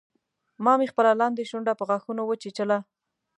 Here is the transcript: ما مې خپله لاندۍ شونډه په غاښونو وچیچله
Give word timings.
ما 0.63 0.73
مې 0.79 0.87
خپله 0.91 1.11
لاندۍ 1.19 1.43
شونډه 1.49 1.73
په 1.77 1.83
غاښونو 1.89 2.21
وچیچله 2.25 2.77